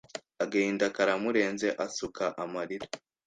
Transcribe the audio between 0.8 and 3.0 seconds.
karamurenze asuka amarira.